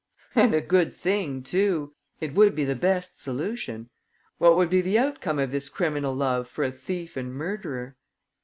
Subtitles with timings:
[0.33, 1.93] "And a good thing too!
[2.19, 3.91] It would be the best solution.
[4.39, 7.95] What would be the outcome of this criminal love for a thief and murderer?"